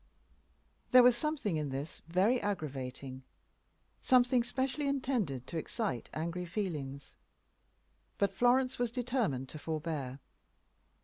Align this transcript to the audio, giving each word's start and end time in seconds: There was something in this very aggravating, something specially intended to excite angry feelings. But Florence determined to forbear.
There 0.89 1.03
was 1.03 1.15
something 1.15 1.57
in 1.57 1.69
this 1.69 2.01
very 2.07 2.41
aggravating, 2.41 3.21
something 4.01 4.43
specially 4.43 4.87
intended 4.87 5.45
to 5.45 5.59
excite 5.59 6.09
angry 6.11 6.47
feelings. 6.47 7.15
But 8.17 8.33
Florence 8.33 8.77
determined 8.77 9.47
to 9.49 9.59
forbear. 9.59 10.17